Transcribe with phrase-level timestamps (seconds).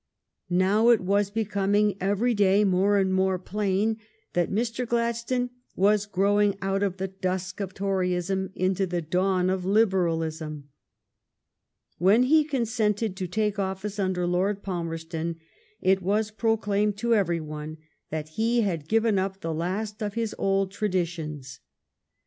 [0.49, 3.97] Now it was becoming every day more and more plain
[4.33, 4.87] that Mr.
[4.87, 10.69] Gladstone was growing out of the dusk of Toryism into thje dawn of Liberalism.
[11.99, 15.35] When he consented to take office under Lord Palmerston,
[15.81, 17.77] it was proclaimed to every one
[18.09, 21.59] that he had given up the last of his old traditions.